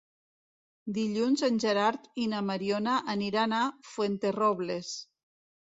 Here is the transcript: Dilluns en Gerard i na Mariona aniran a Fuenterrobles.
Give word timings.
Dilluns 0.95 1.43
en 1.49 1.61
Gerard 1.65 2.09
i 2.23 2.25
na 2.33 2.41
Mariona 2.49 2.99
aniran 3.17 3.55
a 3.61 3.61
Fuenterrobles. 3.93 4.95